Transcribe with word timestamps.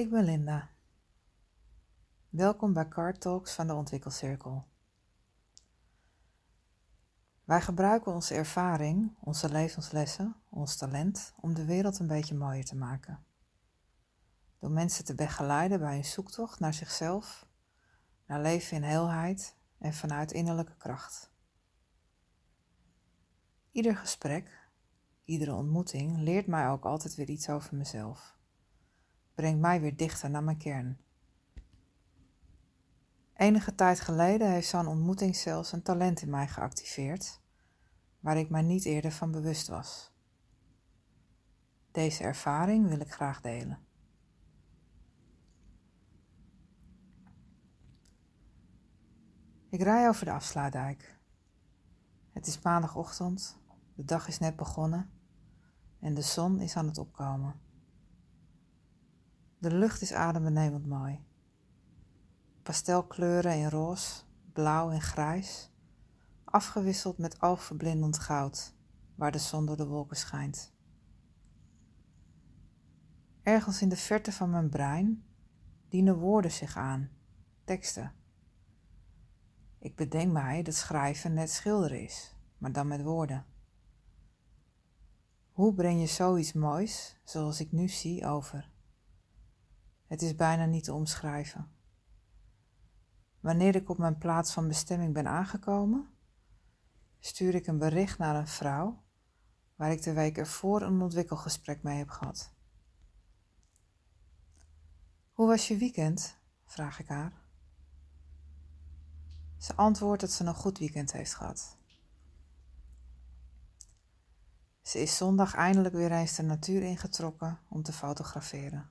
Ik 0.00 0.10
ben 0.10 0.24
Linda. 0.24 0.70
Welkom 2.28 2.72
bij 2.72 2.88
Card 2.88 3.20
Talks 3.20 3.54
van 3.54 3.66
de 3.66 3.74
Ontwikkelcirkel. 3.74 4.66
Wij 7.44 7.60
gebruiken 7.60 8.12
onze 8.12 8.34
ervaring, 8.34 9.16
onze 9.20 9.48
levenslessen, 9.48 10.36
ons 10.48 10.76
talent 10.76 11.34
om 11.36 11.54
de 11.54 11.64
wereld 11.64 11.98
een 11.98 12.06
beetje 12.06 12.34
mooier 12.34 12.64
te 12.64 12.76
maken. 12.76 13.24
Door 14.58 14.70
mensen 14.70 15.04
te 15.04 15.14
begeleiden 15.14 15.78
bij 15.78 15.96
een 15.96 16.04
zoektocht 16.04 16.60
naar 16.60 16.74
zichzelf, 16.74 17.46
naar 18.26 18.40
leven 18.40 18.76
in 18.76 18.82
heelheid 18.82 19.56
en 19.78 19.92
vanuit 19.92 20.32
innerlijke 20.32 20.76
kracht. 20.76 21.30
Ieder 23.70 23.96
gesprek, 23.96 24.70
iedere 25.24 25.54
ontmoeting 25.54 26.16
leert 26.18 26.46
mij 26.46 26.68
ook 26.68 26.84
altijd 26.84 27.14
weer 27.14 27.28
iets 27.28 27.48
over 27.48 27.76
mezelf. 27.76 28.38
Brengt 29.34 29.60
mij 29.60 29.80
weer 29.80 29.96
dichter 29.96 30.30
naar 30.30 30.44
mijn 30.44 30.56
kern. 30.56 30.98
Enige 33.34 33.74
tijd 33.74 34.00
geleden 34.00 34.50
heeft 34.50 34.68
zo'n 34.68 34.86
ontmoeting 34.86 35.36
zelfs 35.36 35.72
een 35.72 35.82
talent 35.82 36.22
in 36.22 36.30
mij 36.30 36.48
geactiveerd, 36.48 37.40
waar 38.20 38.36
ik 38.36 38.50
mij 38.50 38.62
niet 38.62 38.84
eerder 38.84 39.12
van 39.12 39.30
bewust 39.30 39.68
was. 39.68 40.12
Deze 41.90 42.22
ervaring 42.22 42.88
wil 42.88 43.00
ik 43.00 43.12
graag 43.12 43.40
delen. 43.40 43.78
Ik 49.70 49.82
rij 49.82 50.08
over 50.08 50.24
de 50.24 50.32
afsluitdijk. 50.32 51.18
Het 52.32 52.46
is 52.46 52.62
maandagochtend, 52.62 53.58
de 53.94 54.04
dag 54.04 54.28
is 54.28 54.38
net 54.38 54.56
begonnen 54.56 55.10
en 56.00 56.14
de 56.14 56.22
zon 56.22 56.60
is 56.60 56.76
aan 56.76 56.86
het 56.86 56.98
opkomen. 56.98 57.69
De 59.60 59.70
lucht 59.70 60.02
is 60.02 60.12
adembenemend 60.12 60.86
mooi. 60.86 61.24
Pastelkleuren 62.62 63.56
in 63.56 63.68
roze, 63.68 64.22
blauw 64.52 64.90
en 64.90 65.00
grijs, 65.00 65.70
afgewisseld 66.44 67.18
met 67.18 67.42
oogverblindend 67.42 68.18
goud, 68.18 68.74
waar 69.14 69.32
de 69.32 69.38
zon 69.38 69.66
door 69.66 69.76
de 69.76 69.86
wolken 69.86 70.16
schijnt. 70.16 70.72
Ergens 73.42 73.82
in 73.82 73.88
de 73.88 73.96
verte 73.96 74.32
van 74.32 74.50
mijn 74.50 74.68
brein 74.68 75.24
dienen 75.88 76.16
woorden 76.16 76.50
zich 76.50 76.76
aan, 76.76 77.10
teksten. 77.64 78.12
Ik 79.78 79.96
bedenk 79.96 80.32
mij 80.32 80.62
dat 80.62 80.74
schrijven 80.74 81.32
net 81.32 81.50
schilderen 81.50 82.02
is, 82.02 82.36
maar 82.58 82.72
dan 82.72 82.86
met 82.86 83.02
woorden. 83.02 83.46
Hoe 85.50 85.74
breng 85.74 86.00
je 86.00 86.06
zoiets 86.06 86.52
moois, 86.52 87.20
zoals 87.24 87.60
ik 87.60 87.72
nu 87.72 87.88
zie, 87.88 88.26
over? 88.26 88.69
Het 90.10 90.22
is 90.22 90.34
bijna 90.34 90.64
niet 90.64 90.84
te 90.84 90.92
omschrijven. 90.92 91.70
Wanneer 93.40 93.74
ik 93.74 93.88
op 93.88 93.98
mijn 93.98 94.18
plaats 94.18 94.52
van 94.52 94.68
bestemming 94.68 95.14
ben 95.14 95.26
aangekomen, 95.26 96.08
stuur 97.18 97.54
ik 97.54 97.66
een 97.66 97.78
bericht 97.78 98.18
naar 98.18 98.36
een 98.36 98.48
vrouw 98.48 99.02
waar 99.76 99.90
ik 99.90 100.02
de 100.02 100.12
week 100.12 100.38
ervoor 100.38 100.82
een 100.82 101.00
ontwikkelgesprek 101.00 101.82
mee 101.82 101.98
heb 101.98 102.08
gehad. 102.08 102.52
Hoe 105.32 105.46
was 105.46 105.68
je 105.68 105.76
weekend? 105.76 106.36
vraag 106.64 106.98
ik 107.00 107.08
haar. 107.08 107.32
Ze 109.58 109.74
antwoordt 109.74 110.20
dat 110.20 110.30
ze 110.30 110.44
een 110.44 110.54
goed 110.54 110.78
weekend 110.78 111.12
heeft 111.12 111.34
gehad. 111.34 111.76
Ze 114.82 114.98
is 114.98 115.16
zondag 115.16 115.54
eindelijk 115.54 115.94
weer 115.94 116.12
eens 116.12 116.36
de 116.36 116.42
natuur 116.42 116.82
ingetrokken 116.82 117.58
om 117.68 117.82
te 117.82 117.92
fotograferen. 117.92 118.90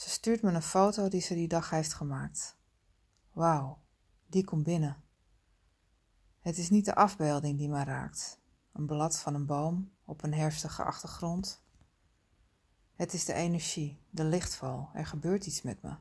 Ze 0.00 0.08
stuurt 0.08 0.42
me 0.42 0.52
een 0.52 0.62
foto 0.62 1.08
die 1.08 1.20
ze 1.20 1.34
die 1.34 1.48
dag 1.48 1.70
heeft 1.70 1.94
gemaakt. 1.94 2.56
Wauw, 3.32 3.82
die 4.26 4.44
komt 4.44 4.62
binnen. 4.62 5.02
Het 6.38 6.58
is 6.58 6.70
niet 6.70 6.84
de 6.84 6.94
afbeelding 6.94 7.58
die 7.58 7.68
me 7.68 7.84
raakt, 7.84 8.40
een 8.72 8.86
blad 8.86 9.18
van 9.18 9.34
een 9.34 9.46
boom 9.46 9.92
op 10.04 10.22
een 10.22 10.34
herfstige 10.34 10.84
achtergrond. 10.84 11.64
Het 12.94 13.12
is 13.12 13.24
de 13.24 13.32
energie, 13.32 14.02
de 14.10 14.24
lichtval, 14.24 14.90
er 14.94 15.06
gebeurt 15.06 15.46
iets 15.46 15.62
met 15.62 15.82
me. 15.82 15.96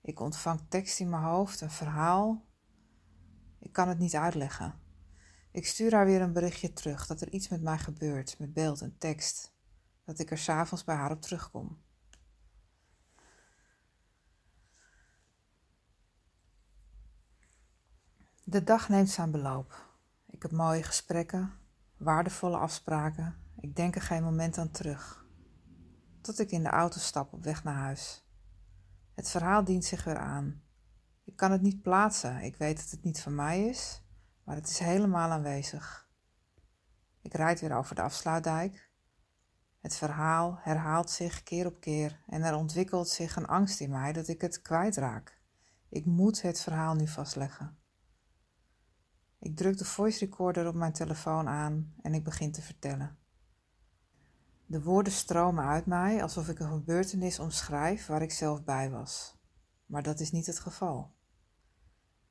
Ik 0.00 0.20
ontvang 0.20 0.60
tekst 0.68 1.00
in 1.00 1.08
mijn 1.08 1.22
hoofd, 1.22 1.60
een 1.60 1.70
verhaal. 1.70 2.44
Ik 3.58 3.72
kan 3.72 3.88
het 3.88 3.98
niet 3.98 4.14
uitleggen. 4.14 4.80
Ik 5.50 5.66
stuur 5.66 5.94
haar 5.94 6.06
weer 6.06 6.20
een 6.20 6.32
berichtje 6.32 6.72
terug 6.72 7.06
dat 7.06 7.20
er 7.20 7.32
iets 7.32 7.48
met 7.48 7.62
mij 7.62 7.78
gebeurt, 7.78 8.38
met 8.38 8.52
beeld 8.52 8.80
en 8.80 8.98
tekst, 8.98 9.54
dat 10.04 10.18
ik 10.18 10.30
er 10.30 10.38
s'avonds 10.38 10.84
bij 10.84 10.96
haar 10.96 11.10
op 11.10 11.20
terugkom. 11.20 11.86
De 18.50 18.64
dag 18.64 18.88
neemt 18.88 19.10
zijn 19.10 19.30
beloop. 19.30 19.86
Ik 20.26 20.42
heb 20.42 20.50
mooie 20.50 20.82
gesprekken, 20.82 21.52
waardevolle 21.96 22.56
afspraken. 22.56 23.36
Ik 23.60 23.76
denk 23.76 23.94
er 23.94 24.02
geen 24.02 24.22
moment 24.22 24.58
aan 24.58 24.70
terug. 24.70 25.26
Tot 26.20 26.38
ik 26.38 26.50
in 26.50 26.62
de 26.62 26.68
auto 26.68 26.98
stap 26.98 27.32
op 27.32 27.44
weg 27.44 27.64
naar 27.64 27.74
huis. 27.74 28.26
Het 29.14 29.30
verhaal 29.30 29.64
dient 29.64 29.84
zich 29.84 30.04
weer 30.04 30.18
aan. 30.18 30.62
Ik 31.24 31.36
kan 31.36 31.50
het 31.50 31.62
niet 31.62 31.82
plaatsen. 31.82 32.42
Ik 32.42 32.56
weet 32.56 32.76
dat 32.76 32.90
het 32.90 33.04
niet 33.04 33.20
van 33.20 33.34
mij 33.34 33.64
is, 33.64 34.02
maar 34.44 34.56
het 34.56 34.68
is 34.68 34.78
helemaal 34.78 35.30
aanwezig. 35.30 36.08
Ik 37.22 37.34
rijd 37.34 37.60
weer 37.60 37.76
over 37.76 37.94
de 37.94 38.02
afsluitdijk. 38.02 38.90
Het 39.80 39.96
verhaal 39.96 40.58
herhaalt 40.60 41.10
zich 41.10 41.42
keer 41.42 41.66
op 41.66 41.80
keer 41.80 42.20
en 42.26 42.42
er 42.42 42.54
ontwikkelt 42.54 43.08
zich 43.08 43.36
een 43.36 43.46
angst 43.46 43.80
in 43.80 43.90
mij 43.90 44.12
dat 44.12 44.28
ik 44.28 44.40
het 44.40 44.62
kwijtraak. 44.62 45.40
Ik 45.88 46.04
moet 46.04 46.42
het 46.42 46.60
verhaal 46.60 46.94
nu 46.94 47.08
vastleggen. 47.08 47.77
Ik 49.38 49.56
druk 49.56 49.78
de 49.78 49.84
voice 49.84 50.18
recorder 50.18 50.66
op 50.66 50.74
mijn 50.74 50.92
telefoon 50.92 51.48
aan 51.48 51.94
en 52.02 52.14
ik 52.14 52.24
begin 52.24 52.52
te 52.52 52.62
vertellen. 52.62 53.18
De 54.66 54.82
woorden 54.82 55.12
stromen 55.12 55.64
uit 55.64 55.86
mij 55.86 56.22
alsof 56.22 56.48
ik 56.48 56.58
een 56.58 56.68
gebeurtenis 56.68 57.38
omschrijf 57.38 58.06
waar 58.06 58.22
ik 58.22 58.32
zelf 58.32 58.64
bij 58.64 58.90
was. 58.90 59.36
Maar 59.86 60.02
dat 60.02 60.20
is 60.20 60.30
niet 60.30 60.46
het 60.46 60.58
geval. 60.58 61.14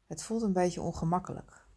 Het 0.07 0.23
voelt 0.23 0.41
een 0.41 0.53
beetje 0.53 0.81
ongemakkelijk. 0.81 1.67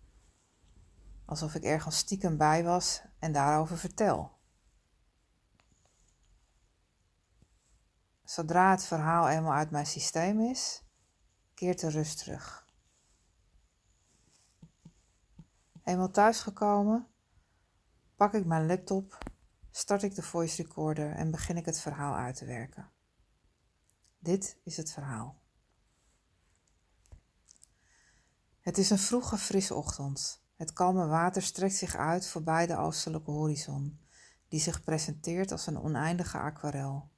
Alsof 1.24 1.54
ik 1.54 1.62
ergens 1.62 1.96
stiekem 1.96 2.36
bij 2.36 2.64
was 2.64 3.02
en 3.18 3.32
daarover 3.32 3.78
vertel. 3.78 4.38
Zodra 8.24 8.70
het 8.70 8.84
verhaal 8.84 9.28
eenmaal 9.28 9.52
uit 9.52 9.70
mijn 9.70 9.86
systeem 9.86 10.40
is, 10.40 10.84
keert 11.54 11.80
de 11.80 11.90
rust 11.90 12.18
terug. 12.18 12.69
Eenmaal 15.84 16.10
thuisgekomen, 16.10 17.06
pak 18.16 18.34
ik 18.34 18.44
mijn 18.44 18.66
laptop, 18.66 19.18
start 19.70 20.02
ik 20.02 20.14
de 20.14 20.22
voice 20.22 20.62
recorder 20.62 21.12
en 21.12 21.30
begin 21.30 21.56
ik 21.56 21.66
het 21.66 21.80
verhaal 21.80 22.14
uit 22.14 22.36
te 22.36 22.44
werken. 22.44 22.90
Dit 24.18 24.58
is 24.64 24.76
het 24.76 24.92
verhaal. 24.92 25.42
Het 28.60 28.78
is 28.78 28.90
een 28.90 28.98
vroege, 28.98 29.36
frisse 29.38 29.74
ochtend. 29.74 30.42
Het 30.56 30.72
kalme 30.72 31.06
water 31.06 31.42
strekt 31.42 31.74
zich 31.74 31.96
uit 31.96 32.26
voorbij 32.26 32.66
de 32.66 32.76
oostelijke 32.76 33.30
horizon, 33.30 34.00
die 34.48 34.60
zich 34.60 34.84
presenteert 34.84 35.52
als 35.52 35.66
een 35.66 35.78
oneindige 35.78 36.38
aquarel. 36.38 37.10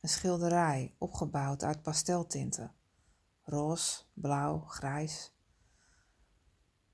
Een 0.00 0.08
schilderij 0.08 0.94
opgebouwd 0.98 1.62
uit 1.62 1.82
pasteltinten: 1.82 2.74
roze, 3.42 4.02
blauw, 4.14 4.58
grijs, 4.60 5.37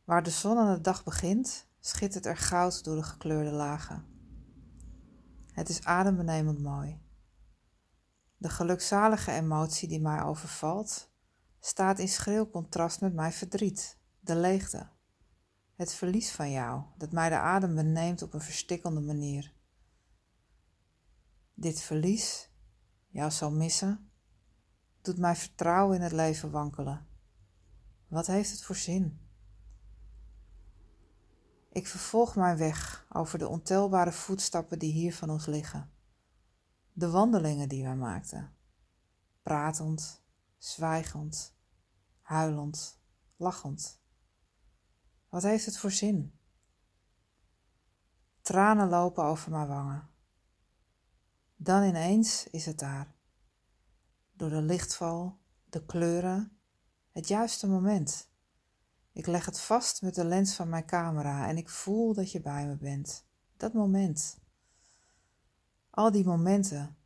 Waar 0.04 0.22
de 0.22 0.30
zon 0.30 0.58
aan 0.58 0.74
de 0.74 0.80
dag 0.80 1.04
begint, 1.04 1.66
schittert 1.80 2.26
er 2.26 2.36
goud 2.36 2.84
door 2.84 2.96
de 2.96 3.02
gekleurde 3.02 3.50
lagen. 3.50 4.06
Het 5.52 5.68
is 5.68 5.84
adembenemend 5.84 6.62
mooi. 6.62 7.02
De 8.36 8.48
gelukzalige 8.48 9.30
emotie 9.30 9.88
die 9.88 10.00
mij 10.00 10.22
overvalt, 10.22 11.12
staat 11.60 11.98
in 11.98 12.08
schril 12.08 12.50
contrast 12.50 13.00
met 13.00 13.14
mijn 13.14 13.32
verdriet, 13.32 13.98
de 14.20 14.36
leegte, 14.36 14.88
het 15.76 15.94
verlies 15.94 16.30
van 16.30 16.50
jou, 16.50 16.82
dat 16.96 17.12
mij 17.12 17.28
de 17.28 17.38
adem 17.38 17.74
beneemt 17.74 18.22
op 18.22 18.34
een 18.34 18.40
verstikkende 18.40 19.00
manier. 19.00 19.54
Dit 21.54 21.80
verlies, 21.80 22.50
jou 23.08 23.30
zal 23.30 23.50
missen, 23.50 24.10
doet 25.02 25.18
mij 25.18 25.36
vertrouwen 25.36 25.96
in 25.96 26.02
het 26.02 26.12
leven 26.12 26.50
wankelen. 26.50 27.06
Wat 28.08 28.26
heeft 28.26 28.50
het 28.50 28.62
voor 28.62 28.76
zin? 28.76 29.23
Ik 31.74 31.86
vervolg 31.88 32.36
mijn 32.36 32.56
weg 32.56 33.06
over 33.12 33.38
de 33.38 33.48
ontelbare 33.48 34.12
voetstappen 34.12 34.78
die 34.78 34.92
hier 34.92 35.14
van 35.14 35.30
ons 35.30 35.46
liggen. 35.46 35.90
De 36.92 37.10
wandelingen 37.10 37.68
die 37.68 37.84
wij 37.84 37.96
maakten. 37.96 38.56
Pratend, 39.42 40.22
zwijgend, 40.58 41.56
huilend, 42.22 43.00
lachend. 43.36 44.00
Wat 45.28 45.42
heeft 45.42 45.64
het 45.64 45.78
voor 45.78 45.90
zin? 45.90 46.38
Tranen 48.40 48.88
lopen 48.88 49.24
over 49.24 49.50
mijn 49.50 49.68
wangen. 49.68 50.08
Dan 51.56 51.82
ineens 51.82 52.46
is 52.46 52.66
het 52.66 52.78
daar. 52.78 53.14
door 54.32 54.48
de 54.48 54.62
lichtval, 54.62 55.38
de 55.64 55.84
kleuren, 55.84 56.58
het 57.10 57.28
juiste 57.28 57.66
moment. 57.66 58.32
Ik 59.14 59.26
leg 59.26 59.46
het 59.46 59.60
vast 59.60 60.02
met 60.02 60.14
de 60.14 60.24
lens 60.24 60.54
van 60.54 60.68
mijn 60.68 60.86
camera 60.86 61.48
en 61.48 61.56
ik 61.56 61.68
voel 61.68 62.14
dat 62.14 62.32
je 62.32 62.40
bij 62.40 62.66
me 62.66 62.76
bent. 62.76 63.24
Dat 63.56 63.72
moment. 63.72 64.38
Al 65.90 66.10
die 66.10 66.24
momenten. 66.24 66.96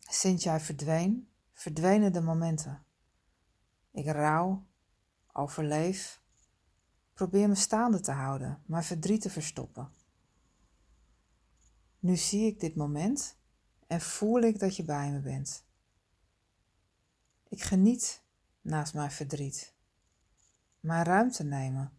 Sinds 0.00 0.44
jij 0.44 0.60
verdween, 0.60 1.28
verdwenen 1.52 2.12
de 2.12 2.20
momenten. 2.20 2.84
Ik 3.90 4.06
rouw, 4.06 4.66
overleef, 5.32 6.22
probeer 7.12 7.48
me 7.48 7.54
staande 7.54 8.00
te 8.00 8.12
houden, 8.12 8.62
maar 8.66 8.84
verdriet 8.84 9.20
te 9.20 9.30
verstoppen. 9.30 9.92
Nu 11.98 12.16
zie 12.16 12.46
ik 12.46 12.60
dit 12.60 12.76
moment 12.76 13.36
en 13.86 14.00
voel 14.00 14.40
ik 14.40 14.58
dat 14.58 14.76
je 14.76 14.84
bij 14.84 15.10
me 15.10 15.20
bent. 15.20 15.64
Ik 17.48 17.62
geniet 17.62 18.22
naast 18.60 18.94
mijn 18.94 19.10
verdriet. 19.10 19.73
Mijn 20.84 21.04
ruimte 21.04 21.44
nemen. 21.44 21.92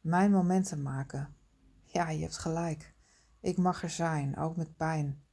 Mijn 0.00 0.30
momenten 0.30 0.82
maken. 0.82 1.36
Ja, 1.84 2.10
je 2.10 2.22
hebt 2.22 2.38
gelijk. 2.38 2.94
Ik 3.40 3.56
mag 3.56 3.82
er 3.82 3.90
zijn, 3.90 4.36
ook 4.36 4.56
met 4.56 4.76
pijn. 4.76 5.24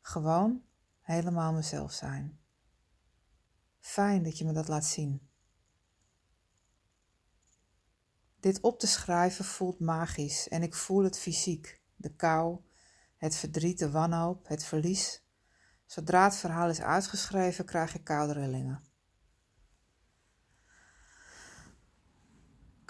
Gewoon 0.00 0.62
helemaal 1.00 1.52
mezelf 1.52 1.92
zijn. 1.92 2.40
Fijn 3.78 4.22
dat 4.22 4.38
je 4.38 4.44
me 4.44 4.52
dat 4.52 4.68
laat 4.68 4.84
zien. 4.84 5.28
Dit 8.40 8.60
op 8.60 8.78
te 8.78 8.86
schrijven 8.86 9.44
voelt 9.44 9.80
magisch 9.80 10.48
en 10.48 10.62
ik 10.62 10.74
voel 10.74 11.04
het 11.04 11.18
fysiek. 11.18 11.82
De 11.96 12.14
kou, 12.14 12.60
het 13.16 13.36
verdriet, 13.36 13.78
de 13.78 13.90
wanhoop, 13.90 14.48
het 14.48 14.64
verlies. 14.64 15.24
Zodra 15.86 16.24
het 16.24 16.36
verhaal 16.36 16.68
is 16.68 16.80
uitgeschreven, 16.80 17.64
krijg 17.64 17.94
ik 17.94 18.04
koude 18.04 18.32
rillingen. 18.32 18.89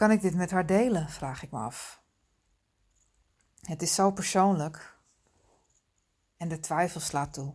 Kan 0.00 0.10
ik 0.10 0.20
dit 0.20 0.34
met 0.34 0.50
haar 0.50 0.66
delen? 0.66 1.08
vraag 1.08 1.42
ik 1.42 1.50
me 1.50 1.58
af. 1.58 2.02
Het 3.60 3.82
is 3.82 3.94
zo 3.94 4.10
persoonlijk 4.10 4.98
en 6.36 6.48
de 6.48 6.60
twijfel 6.60 7.00
slaat 7.00 7.32
toe. 7.32 7.54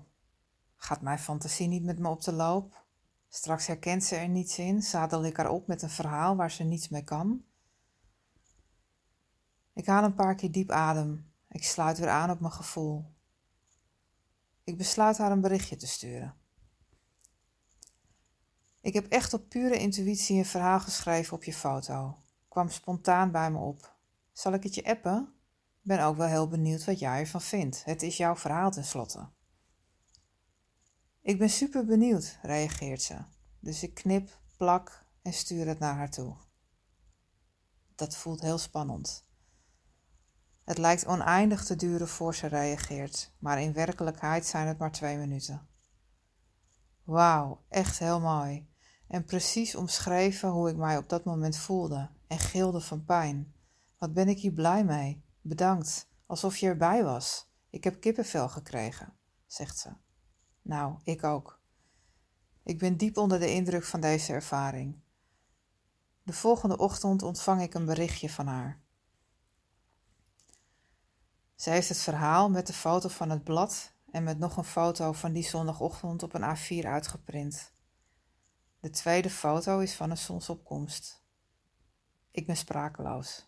Gaat 0.76 1.02
mijn 1.02 1.20
fantasie 1.20 1.68
niet 1.68 1.84
met 1.84 2.00
me 2.00 2.10
op 2.10 2.24
de 2.24 2.32
loop? 2.32 2.86
Straks 3.30 3.68
herkent 3.68 4.04
ze 4.04 4.16
er 4.16 4.30
niets 4.30 4.58
in, 4.58 4.82
zadel 4.82 5.26
ik 5.26 5.38
haar 5.38 5.50
op 5.50 5.68
met 5.68 5.82
een 5.82 5.90
verhaal 5.90 6.36
waar 6.36 6.52
ze 6.52 6.64
niets 6.64 6.90
mee 6.90 7.04
kan. 7.04 7.46
Ik 9.74 9.86
haal 9.86 10.04
een 10.04 10.14
paar 10.14 10.36
keer 10.36 10.52
diep 10.52 10.72
adem. 10.72 11.32
Ik 11.50 11.64
sluit 11.64 11.98
weer 11.98 12.10
aan 12.10 12.30
op 12.30 12.40
mijn 12.40 12.54
gevoel. 12.54 13.14
Ik 14.64 14.78
besluit 14.78 15.18
haar 15.18 15.32
een 15.32 15.42
berichtje 15.42 15.76
te 15.76 15.88
sturen. 15.88 16.36
Ik 18.82 18.94
heb 18.94 19.06
echt 19.08 19.34
op 19.34 19.50
pure 19.50 19.78
intuïtie 19.78 20.38
een 20.38 20.46
verhaal 20.46 20.80
geschreven 20.80 21.34
op 21.34 21.44
je 21.44 21.54
foto. 21.54 22.24
Kwam 22.56 22.70
spontaan 22.70 23.32
bij 23.32 23.52
me 23.52 23.58
op. 23.58 23.96
Zal 24.32 24.54
ik 24.54 24.64
het 24.64 24.76
je 24.76 24.86
appen? 24.86 25.34
Ben 25.82 26.04
ook 26.04 26.18
wel 26.18 26.28
heel 26.28 26.48
benieuwd 26.48 26.86
wat 26.86 27.00
jij 27.00 27.20
ervan 27.20 27.42
vindt. 27.42 27.86
Het 27.86 28.02
is 28.02 28.18
jouw 28.18 28.36
verhaal 28.36 28.72
tenslotte. 28.72 29.30
Ik 31.22 31.38
ben 31.38 31.50
super 31.50 31.86
benieuwd, 31.86 32.38
reageert 32.42 33.02
ze. 33.02 33.18
Dus 33.60 33.84
ik 33.84 33.94
knip, 33.94 34.40
plak 34.58 35.06
en 35.22 35.34
stuur 35.34 35.68
het 35.68 35.80
naar 35.80 35.96
haar 35.96 36.10
toe. 36.10 36.36
Dat 37.96 38.16
voelt 38.16 38.42
heel 38.42 38.58
spannend. 38.58 39.26
Het 40.64 40.78
lijkt 40.78 41.06
oneindig 41.06 41.66
te 41.66 41.76
duren 41.76 42.08
voor 42.08 42.36
ze 42.36 42.48
reageert, 42.48 43.36
maar 43.40 43.62
in 43.62 43.74
werkelijkheid 43.74 44.46
zijn 44.46 44.68
het 44.68 44.78
maar 44.78 44.92
twee 44.92 45.18
minuten. 45.18 45.68
Wauw, 47.04 47.64
echt 47.70 48.00
heel 48.00 48.20
mooi. 48.20 48.70
En 49.08 49.26
precies 49.26 49.76
omschreven 49.76 50.50
hoe 50.50 50.70
ik 50.70 50.76
mij 50.76 50.98
op 50.98 51.10
dat 51.10 51.24
moment 51.24 51.58
voelde 51.58 52.15
en 52.28 52.40
gilde 52.40 52.82
van 52.82 53.06
pijn. 53.06 53.54
Wat 53.98 54.14
ben 54.14 54.28
ik 54.28 54.40
hier 54.40 54.54
blij 54.54 54.84
mee. 54.84 55.24
Bedankt, 55.42 56.10
alsof 56.26 56.58
je 56.58 56.68
erbij 56.68 57.04
was. 57.04 57.48
Ik 57.70 57.84
heb 57.84 58.02
kippenvel 58.02 58.50
gekregen, 58.50 59.14
zegt 59.46 59.78
ze. 59.78 59.90
Nou, 60.62 61.00
ik 61.04 61.24
ook. 61.24 61.60
Ik 62.64 62.78
ben 62.78 62.98
diep 62.98 63.18
onder 63.18 63.40
de 63.40 63.52
indruk 63.52 63.84
van 63.84 64.00
deze 64.00 64.34
ervaring. 64.34 65.00
De 66.24 66.34
volgende 66.34 66.78
ochtend 66.78 67.24
ontvang 67.24 67.62
ik 67.62 67.74
een 67.74 67.86
berichtje 67.86 68.30
van 68.30 68.48
haar. 68.48 68.84
Ze 71.56 71.70
heeft 71.70 71.90
het 71.90 71.98
verhaal 71.98 72.50
met 72.50 72.68
de 72.68 72.74
foto 72.74 73.10
van 73.10 73.30
het 73.30 73.44
blad 73.44 73.94
en 74.12 74.24
met 74.24 74.40
nog 74.40 74.58
een 74.58 74.64
foto 74.64 75.12
van 75.12 75.34
die 75.34 75.44
zondagochtend 75.44 76.24
op 76.24 76.34
een 76.34 76.58
A4 76.58 76.86
uitgeprint. 76.86 77.74
De 78.80 78.90
tweede 78.90 79.30
foto 79.30 79.80
is 79.80 79.94
van 79.94 80.10
een 80.10 80.18
zonsopkomst. 80.18 81.25
Ik 82.36 82.46
ben 82.46 82.58
sprakeloos. 82.58 83.48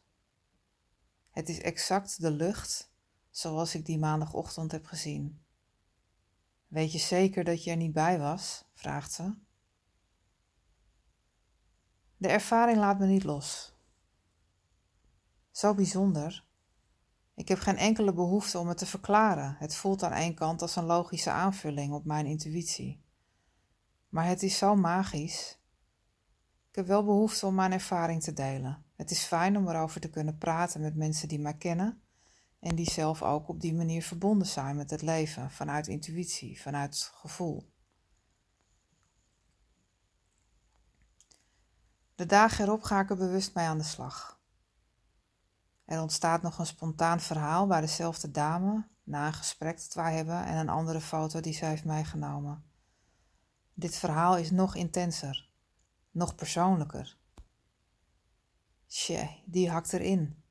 Het 1.30 1.50
is 1.50 1.62
exact 1.62 2.22
de 2.22 2.31
lucht 2.31 2.92
zoals 3.30 3.75
ik 3.75 3.86
die 3.86 4.00
maandagochtend 4.00 4.72
heb 4.72 4.86
gezien. 4.86 5.42
Weet 6.68 6.92
je 6.92 6.98
zeker 6.98 7.44
dat 7.44 7.63
je 7.63 7.72
er 7.72 7.78
niet 7.78 7.94
bij 7.94 8.19
was? 8.19 8.66
vraagt 8.74 9.12
ze. 9.12 9.34
De 12.18 12.28
ervaring 12.28 12.78
laat 12.78 13.00
me 13.00 13.06
niet 13.06 13.24
los. 13.24 13.75
Zo 15.51 15.74
bijzonder. 15.74 16.45
Ik 17.36 17.48
heb 17.48 17.60
geen 17.60 17.78
enkele 17.78 18.13
behoefte 18.13 18.60
om 18.60 18.68
het 18.68 18.78
te 18.78 18.86
verklaren. 18.86 19.56
Het 19.60 19.75
voelt 19.75 20.04
aan 20.04 20.12
één 20.12 20.36
kant 20.36 20.62
als 20.62 20.75
een 20.75 20.86
logische 20.86 21.31
aanvulling 21.31 21.94
op 21.94 22.06
mijn 22.06 22.25
intuïtie. 22.25 23.04
Maar 24.10 24.25
het 24.25 24.44
is 24.44 24.57
zo 24.57 24.75
magisch. 24.75 25.56
Ik 26.78 26.84
heb 26.84 26.92
wel 26.92 27.06
behoefte 27.06 27.46
om 27.46 27.56
mijn 27.56 27.72
ervaring 27.72 28.24
te 28.24 28.34
delen. 28.34 28.86
Het 28.96 29.12
is 29.12 29.24
fijn 29.24 29.58
om 29.58 29.68
erover 29.68 30.02
te 30.02 30.10
kunnen 30.10 30.38
praten 30.38 30.82
met 30.82 30.96
mensen 30.96 31.28
die 31.28 31.40
mij 31.40 31.58
kennen 31.58 32.02
en 32.60 32.76
die 32.76 32.92
zelf 32.92 33.24
ook 33.24 33.48
op 33.50 33.62
die 33.62 33.74
manier 33.74 34.04
verbonden 34.04 34.48
zijn 34.48 34.76
met 34.76 34.90
het 34.90 35.02
leven, 35.02 35.52
vanuit 35.52 35.88
intuïtie, 35.88 36.62
vanuit 36.62 37.12
gevoel. 37.14 37.72
De 42.16 42.26
dagen 42.26 42.66
erop 42.66 42.84
ga 42.84 43.00
ik 43.00 43.10
er 43.10 43.18
bewust 43.18 43.56
mee 43.56 43.66
aan 43.66 43.78
de 43.78 43.84
slag. 43.84 44.42
Er 45.86 46.02
ontstaat 46.02 46.42
nog 46.42 46.60
een 46.60 46.66
spontaan 46.66 47.20
verhaal 47.20 47.68
bij 47.68 47.82
dezelfde 47.82 48.32
dame, 48.32 48.88
na 49.04 49.28
een 49.28 49.34
gesprek 49.34 49.78
dat 49.78 49.94
wij 49.94 50.16
hebben 50.16 50.46
en 50.46 50.58
een 50.58 50.70
andere 50.70 51.02
foto 51.02 51.40
die 51.40 51.54
zij 51.54 51.70
heeft 51.70 51.86
meegenomen. 51.86 52.64
Dit 53.74 53.96
verhaal 53.96 54.38
is 54.38 54.52
nog 54.52 54.76
intenser, 54.76 55.46
nog 56.18 56.36
persoonlijker. 56.36 57.18
Tje, 58.86 59.42
die 59.45 59.69
hakt 59.69 59.94
erin, 59.94 60.44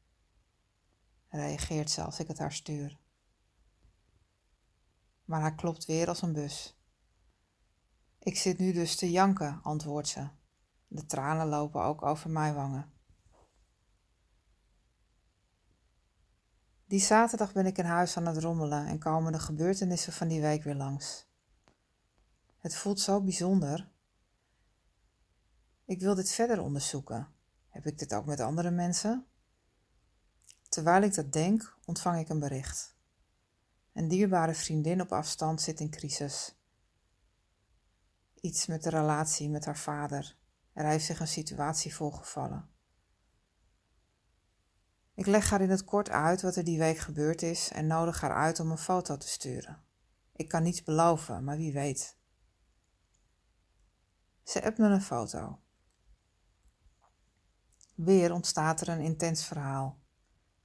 reageert 1.29 1.91
ze 1.91 2.03
als 2.03 2.19
ik 2.19 2.29
het 2.29 2.39
haar 2.39 2.53
stuur. 2.53 2.99
Maar 5.25 5.41
hij 5.41 5.55
klopt 5.55 5.85
weer 5.85 6.09
als 6.09 6.23
een 6.23 6.33
bus. 6.33 6.81
Ik 8.19 8.37
zit 8.37 8.59
nu 8.59 8.73
dus 8.73 8.97
te 8.97 9.11
janken, 9.11 9.61
antwoordt 9.63 10.09
ze. 10.09 10.29
De 10.89 11.07
tranen 11.07 11.47
lopen 11.47 11.83
ook 11.83 12.03
over 12.03 12.31
mijn 12.31 12.55
wangen. 12.55 12.93
Die 16.87 17.01
zaterdag 17.01 17.53
ben 17.53 17.67
ik 17.67 17.79
in 17.79 17.85
huis 17.85 18.17
aan 18.17 18.27
het 18.27 18.39
rommelen 18.39 18.87
en 18.87 18.99
komen 18.99 19.33
de 19.33 19.39
gebeurtenissen 19.39 20.13
van 20.13 20.29
die 20.29 20.41
week 20.41 20.63
weer 20.63 20.75
langs. 20.75 21.27
Het 22.59 22.77
voelt 22.77 23.01
zo 23.01 23.23
bijzonder. 23.23 23.95
Ik 25.87 26.01
wil 26.01 26.15
dit 26.15 26.31
verder 26.33 26.61
onderzoeken. 26.61 27.29
Heb 27.69 27.87
ik 27.87 27.99
dit 27.99 28.15
ook 28.15 28.25
met 28.27 28.41
andere 28.41 28.71
mensen? 28.71 29.27
Terwijl 30.69 31.03
ik 31.03 31.15
dat 31.15 31.33
denk, 31.33 31.77
ontvang 31.85 32.21
ik 32.21 32.29
een 32.29 32.41
bericht. 32.41 32.97
Een 33.93 34.09
dierbare 34.09 34.55
vriendin 34.55 35.01
op 35.01 35.13
afstand 35.13 35.61
zit 35.61 35.81
in 35.81 35.91
crisis. 35.91 36.55
Iets 38.41 38.67
met 38.67 38.83
de 38.83 38.91
relatie 38.91 39.49
met 39.49 39.65
haar 39.65 39.79
vader. 39.79 40.37
Er 40.73 40.87
heeft 40.87 41.05
zich 41.05 41.21
een 41.21 41.29
situatie 41.29 41.95
voorgevallen. 41.95 42.69
Ik 45.15 45.27
leg 45.27 45.51
haar 45.51 45.61
in 45.61 45.71
het 45.71 45.85
kort 45.85 46.11
uit 46.11 46.43
wat 46.43 46.57
er 46.57 46.65
die 46.65 46.79
week 46.79 46.99
gebeurd 46.99 47.43
is 47.43 47.71
en 47.71 47.87
nodig 47.87 48.21
haar 48.21 48.35
uit 48.35 48.61
om 48.61 48.71
een 48.71 48.79
foto 48.79 49.17
te 49.17 49.29
sturen. 49.29 49.85
Ik 50.33 50.49
kan 50.49 50.63
niets 50.63 50.83
beloven, 50.83 51.45
maar 51.45 51.57
wie 51.57 51.73
weet. 51.73 52.17
Ze 54.43 54.65
appt 54.65 54.79
me 54.79 54.89
een 54.89 55.03
foto. 55.03 55.61
Weer 57.97 58.33
ontstaat 58.33 58.81
er 58.81 58.89
een 58.89 59.01
intens 59.01 59.45
verhaal. 59.45 59.99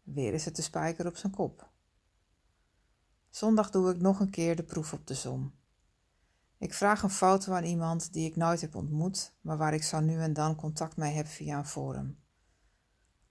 Weer 0.03 0.33
is 0.33 0.45
het 0.45 0.55
de 0.55 0.61
spijker 0.61 1.07
op 1.07 1.15
zijn 1.17 1.31
kop. 1.31 1.69
Zondag 3.29 3.69
doe 3.69 3.91
ik 3.91 4.01
nog 4.01 4.19
een 4.19 4.29
keer 4.29 4.55
de 4.55 4.63
proef 4.63 4.93
op 4.93 5.07
de 5.07 5.13
zon. 5.13 5.53
Ik 6.57 6.73
vraag 6.73 7.03
een 7.03 7.09
foto 7.09 7.53
aan 7.53 7.63
iemand 7.63 8.13
die 8.13 8.29
ik 8.29 8.35
nooit 8.35 8.61
heb 8.61 8.75
ontmoet, 8.75 9.33
maar 9.41 9.57
waar 9.57 9.73
ik 9.73 9.83
zo 9.83 9.99
nu 9.99 10.19
en 10.19 10.33
dan 10.33 10.55
contact 10.55 10.97
mee 10.97 11.13
heb 11.13 11.27
via 11.27 11.57
een 11.57 11.65
forum. 11.65 12.19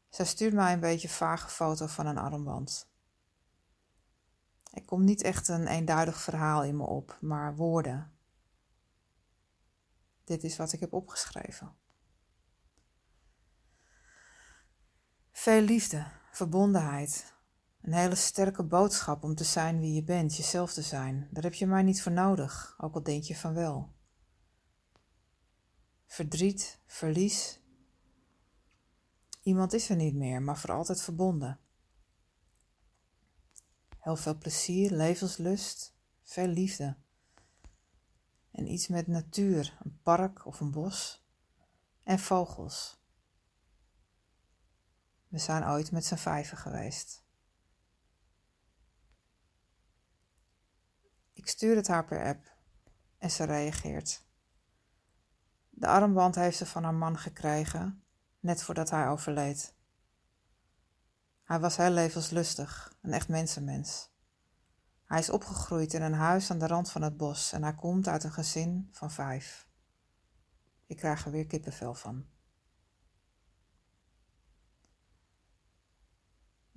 Zij 0.09 0.25
stuurt 0.25 0.55
mij 0.55 0.73
een 0.73 0.81
beetje 0.81 1.09
vage 1.09 1.49
foto 1.49 1.87
van 1.87 2.07
een 2.07 2.19
armband. 2.19 2.91
Er 4.73 4.85
komt 4.85 5.05
niet 5.05 5.23
echt 5.23 5.49
een 5.49 5.67
eenduidig 5.67 6.21
verhaal 6.21 6.65
in 6.65 6.77
me 6.77 6.85
op, 6.85 7.19
maar 7.21 7.57
woorden. 7.57 8.13
Dit 10.25 10.45
is 10.45 10.57
wat 10.57 10.73
ik 10.73 10.81
heb 10.81 10.93
opgeschreven. 10.93 11.75
Veel 15.41 15.61
liefde, 15.61 16.07
verbondenheid. 16.31 17.35
Een 17.81 17.93
hele 17.93 18.15
sterke 18.15 18.63
boodschap 18.63 19.23
om 19.25 19.35
te 19.35 19.45
zijn 19.45 19.81
wie 19.81 19.95
je 19.95 20.03
bent, 20.03 20.37
jezelf 20.37 20.73
te 20.73 20.83
zijn. 20.83 21.29
Daar 21.31 21.43
heb 21.43 21.55
je 21.55 21.67
mij 21.67 21.83
niet 21.83 22.03
voor 22.03 22.13
nodig, 22.13 22.75
ook 22.79 22.95
al 22.95 23.03
denk 23.03 23.23
je 23.23 23.37
van 23.37 23.55
wel. 23.55 23.93
Verdriet, 26.07 26.81
verlies. 26.87 27.61
Iemand 29.43 29.73
is 29.73 29.89
er 29.89 29.97
niet 29.97 30.15
meer, 30.15 30.43
maar 30.43 30.59
voor 30.59 30.73
altijd 30.73 31.03
verbonden. 31.03 31.59
Heel 33.99 34.17
veel 34.17 34.39
plezier, 34.39 34.91
levenslust, 34.91 35.95
veel 36.23 36.49
liefde. 36.49 36.97
En 38.51 38.73
iets 38.73 38.89
met 38.89 39.07
natuur, 39.07 39.79
een 39.83 39.99
park 40.03 40.47
of 40.47 40.61
een 40.61 40.71
bos. 40.71 41.25
En 42.05 42.19
vogels. 42.19 43.00
We 45.31 45.39
zijn 45.39 45.65
ooit 45.65 45.93
met 45.93 46.05
z'n 46.05 46.15
vijven 46.15 46.57
geweest. 46.57 47.25
Ik 51.33 51.49
stuur 51.49 51.77
het 51.77 51.89
haar 51.89 52.05
per 52.05 52.25
app 52.25 52.53
en 53.19 53.31
ze 53.31 53.45
reageert. 53.45 54.25
De 55.71 55.87
armband 55.87 56.35
heeft 56.35 56.57
ze 56.57 56.67
van 56.67 56.85
haar 56.85 56.95
man 56.95 57.19
gekregen, 57.19 58.03
net 58.41 58.63
voordat 58.63 58.91
hij 58.91 59.09
overleed. 59.09 59.75
Hij 61.45 61.61
was 61.61 61.77
heel 61.77 61.91
levenslustig, 61.91 62.97
een 63.03 63.13
echt 63.13 63.29
mensenmens. 63.29 64.11
Hij 65.05 65.19
is 65.19 65.31
opgegroeid 65.31 65.95
in 65.95 66.03
een 66.03 66.13
huis 66.15 66.51
aan 66.51 66.59
de 66.59 66.67
rand 66.67 66.91
van 66.91 67.03
het 67.03 67.17
bos 67.17 67.53
en 67.53 67.63
hij 67.63 67.75
komt 67.75 68.09
uit 68.09 68.25
een 68.25 68.33
gezin 68.33 68.89
van 68.93 69.11
vijf. 69.11 69.69
Ik 70.87 70.97
krijg 70.97 71.25
er 71.25 71.31
weer 71.31 71.47
kippenvel 71.47 71.95
van. 71.95 72.27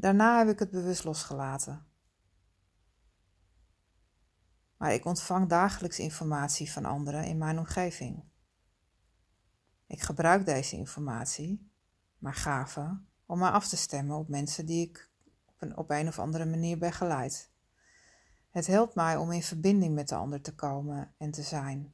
Daarna 0.03 0.37
heb 0.37 0.47
ik 0.47 0.59
het 0.59 0.71
bewust 0.71 1.03
losgelaten. 1.03 1.85
Maar 4.77 4.93
ik 4.93 5.05
ontvang 5.05 5.49
dagelijks 5.49 5.99
informatie 5.99 6.71
van 6.71 6.85
anderen 6.85 7.25
in 7.25 7.37
mijn 7.37 7.57
omgeving. 7.57 8.23
Ik 9.87 10.01
gebruik 10.01 10.45
deze 10.45 10.75
informatie, 10.75 11.71
maar 12.17 12.33
gaven, 12.33 13.07
om 13.25 13.39
mij 13.39 13.49
af 13.49 13.67
te 13.67 13.77
stemmen 13.77 14.17
op 14.17 14.27
mensen 14.27 14.65
die 14.65 14.87
ik 14.89 15.09
op 15.45 15.61
een, 15.61 15.77
op 15.77 15.89
een 15.89 16.07
of 16.07 16.19
andere 16.19 16.45
manier 16.45 16.77
begeleid. 16.77 17.51
Het 18.49 18.67
helpt 18.67 18.95
mij 18.95 19.17
om 19.17 19.31
in 19.31 19.43
verbinding 19.43 19.93
met 19.93 20.09
de 20.09 20.15
ander 20.15 20.41
te 20.41 20.55
komen 20.55 21.13
en 21.17 21.31
te 21.31 21.43
zijn, 21.43 21.93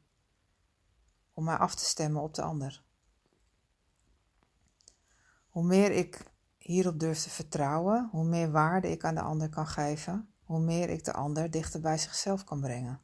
om 1.33 1.43
mij 1.43 1.57
af 1.57 1.75
te 1.75 1.85
stemmen 1.85 2.21
op 2.21 2.33
de 2.33 2.41
ander. 2.41 2.83
Hoe 5.49 5.63
meer 5.63 5.91
ik 5.91 6.37
hierop 6.69 6.99
durf 6.99 7.19
te 7.19 7.29
vertrouwen, 7.29 8.09
hoe 8.11 8.25
meer 8.25 8.51
waarde 8.51 8.91
ik 8.91 9.03
aan 9.03 9.15
de 9.15 9.21
ander 9.21 9.49
kan 9.49 9.67
geven, 9.67 10.33
hoe 10.43 10.59
meer 10.59 10.89
ik 10.89 11.03
de 11.03 11.13
ander 11.13 11.51
dichter 11.51 11.81
bij 11.81 11.97
zichzelf 11.97 12.43
kan 12.43 12.61
brengen. 12.61 13.01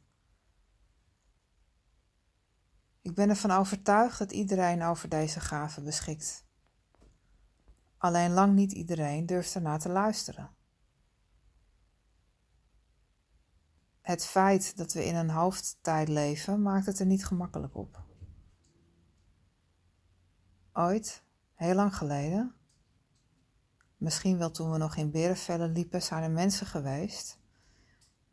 Ik 3.02 3.14
ben 3.14 3.28
ervan 3.28 3.50
overtuigd 3.50 4.18
dat 4.18 4.32
iedereen 4.32 4.82
over 4.82 5.08
deze 5.08 5.40
gave 5.40 5.82
beschikt. 5.82 6.44
Alleen 7.98 8.32
lang 8.32 8.54
niet 8.54 8.72
iedereen 8.72 9.26
durft 9.26 9.54
ernaar 9.54 9.78
te 9.78 9.88
luisteren. 9.88 10.50
Het 14.00 14.26
feit 14.26 14.76
dat 14.76 14.92
we 14.92 15.04
in 15.04 15.14
een 15.14 15.30
hoofdtijd 15.30 16.08
leven 16.08 16.62
maakt 16.62 16.86
het 16.86 16.98
er 16.98 17.06
niet 17.06 17.26
gemakkelijk 17.26 17.74
op. 17.74 18.02
Ooit, 20.72 21.22
heel 21.54 21.74
lang 21.74 21.96
geleden, 21.96 22.55
misschien 24.06 24.38
wel 24.38 24.50
toen 24.50 24.70
we 24.70 24.78
nog 24.78 24.96
in 24.96 25.10
berenvellen 25.10 25.72
liepen, 25.72 26.02
zijn 26.02 26.22
er 26.22 26.30
mensen 26.30 26.66
geweest 26.66 27.38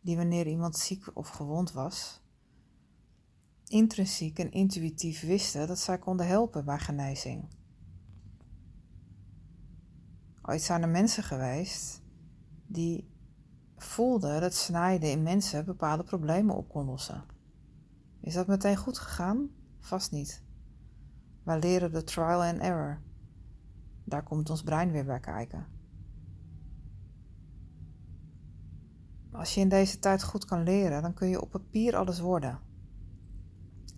die 0.02 0.18
wanneer 0.18 0.48
iemand 0.48 0.78
ziek 0.78 1.06
of 1.14 1.30
gewond 1.30 1.72
was, 1.72 2.22
intrinsiek 3.68 4.40
en 4.40 4.52
intuïtief 4.52 5.22
wisten 5.22 5.68
dat 5.68 5.80
zij 5.80 5.98
konden 5.98 6.28
helpen 6.28 6.66
bij 6.66 6.80
genezing. 6.80 7.48
Ooit 10.42 10.62
zijn 10.62 10.82
er 10.82 10.90
mensen 10.90 11.24
geweest 11.24 12.02
die 12.68 13.12
voelden 13.78 14.42
dat 14.42 14.54
snijden 14.54 15.12
in 15.12 15.24
mensen 15.24 15.66
bepaalde 15.66 16.04
problemen 16.04 16.56
op 16.56 16.70
kon 16.70 16.86
lossen. 16.86 17.24
Is 18.22 18.34
dat 18.34 18.48
meteen 18.48 18.78
goed 18.78 18.98
gegaan? 18.98 19.50
Vast 19.80 20.12
niet. 20.12 20.44
Wij 21.44 21.60
leren 21.60 21.92
de 21.92 22.04
trial 22.04 22.44
and 22.44 22.60
error. 22.60 23.02
Daar 24.04 24.24
komt 24.24 24.50
ons 24.50 24.64
brein 24.64 24.92
weer 24.92 25.06
bij 25.06 25.20
kijken. 25.20 25.66
Als 29.32 29.54
je 29.54 29.62
in 29.62 29.70
deze 29.70 30.00
tijd 30.00 30.24
goed 30.24 30.46
kan 30.46 30.64
leren, 30.64 31.02
dan 31.02 31.14
kun 31.14 31.28
je 31.28 31.42
op 31.42 31.50
papier 31.50 31.96
alles 31.96 32.20
worden. 32.20 32.60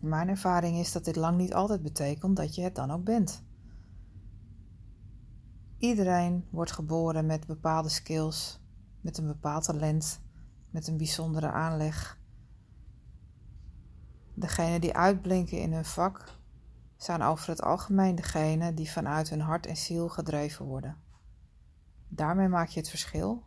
Mijn 0.01 0.29
ervaring 0.29 0.77
is 0.77 0.91
dat 0.91 1.05
dit 1.05 1.15
lang 1.15 1.37
niet 1.37 1.53
altijd 1.53 1.81
betekent 1.81 2.35
dat 2.35 2.55
je 2.55 2.61
het 2.61 2.75
dan 2.75 2.91
ook 2.91 3.03
bent. 3.03 3.43
Iedereen 5.77 6.45
wordt 6.49 6.71
geboren 6.71 7.25
met 7.25 7.47
bepaalde 7.47 7.89
skills, 7.89 8.59
met 9.01 9.17
een 9.17 9.27
bepaald 9.27 9.63
talent, 9.63 10.21
met 10.69 10.87
een 10.87 10.97
bijzondere 10.97 11.51
aanleg. 11.51 12.19
Degenen 14.33 14.81
die 14.81 14.93
uitblinken 14.93 15.59
in 15.59 15.73
hun 15.73 15.85
vak 15.85 16.39
zijn 17.05 17.21
over 17.21 17.49
het 17.49 17.61
algemeen 17.61 18.15
degenen 18.15 18.75
die 18.75 18.91
vanuit 18.91 19.29
hun 19.29 19.41
hart 19.41 19.65
en 19.65 19.77
ziel 19.77 20.09
gedreven 20.09 20.65
worden. 20.65 21.03
Daarmee 22.07 22.47
maak 22.47 22.67
je 22.67 22.79
het 22.79 22.89
verschil 22.89 23.43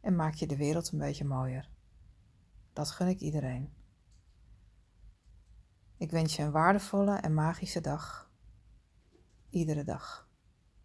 en 0.00 0.16
maak 0.16 0.34
je 0.34 0.46
de 0.46 0.56
wereld 0.56 0.92
een 0.92 0.98
beetje 0.98 1.24
mooier. 1.24 1.70
Dat 2.72 2.90
gun 2.90 3.08
ik 3.08 3.20
iedereen. 3.20 3.72
Ik 5.96 6.10
wens 6.10 6.36
je 6.36 6.42
een 6.42 6.50
waardevolle 6.50 7.16
en 7.16 7.34
magische 7.34 7.80
dag. 7.80 8.30
Iedere 9.50 9.84
dag. 9.84 10.23